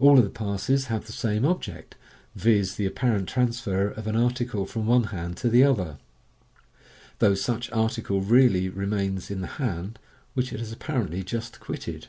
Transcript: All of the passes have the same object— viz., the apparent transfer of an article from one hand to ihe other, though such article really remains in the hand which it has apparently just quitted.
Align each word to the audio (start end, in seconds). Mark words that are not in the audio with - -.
All 0.00 0.18
of 0.18 0.24
the 0.24 0.28
passes 0.28 0.86
have 0.86 1.06
the 1.06 1.12
same 1.12 1.44
object— 1.44 1.94
viz., 2.34 2.74
the 2.74 2.84
apparent 2.84 3.28
transfer 3.28 3.86
of 3.86 4.08
an 4.08 4.16
article 4.16 4.66
from 4.66 4.86
one 4.86 5.04
hand 5.14 5.36
to 5.36 5.48
ihe 5.56 5.62
other, 5.64 5.98
though 7.20 7.36
such 7.36 7.70
article 7.70 8.20
really 8.22 8.68
remains 8.68 9.30
in 9.30 9.40
the 9.40 9.46
hand 9.62 10.00
which 10.34 10.52
it 10.52 10.58
has 10.58 10.72
apparently 10.72 11.22
just 11.22 11.60
quitted. 11.60 12.08